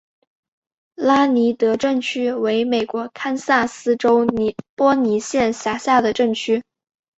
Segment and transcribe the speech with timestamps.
[0.95, 4.25] 拉尼德镇区为美国堪萨斯州
[4.73, 6.63] 波尼县辖下的镇区。